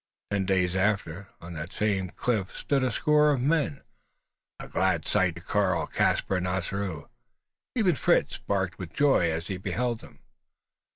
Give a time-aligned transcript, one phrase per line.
[0.31, 3.83] Ten days after, on that same cliff stood a score of men
[4.59, 7.07] a glad sight to Karl, Caspar, and Ossaroo.
[7.75, 10.23] Even Fritz barked with joy as he beheld them!